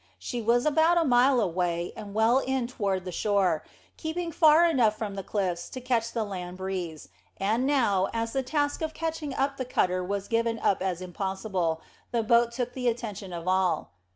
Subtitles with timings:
[0.17, 3.63] She was about a mile away, and well in toward the shore,
[3.97, 8.41] keeping far enough from the cliffs to catch the land breeze, and now, as the
[8.41, 12.87] task of catching up the cutter was given up as impossible, the boat took the
[12.87, 13.91] attention of all.